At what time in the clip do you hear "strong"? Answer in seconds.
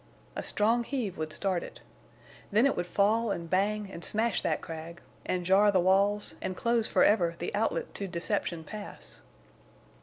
0.41-0.83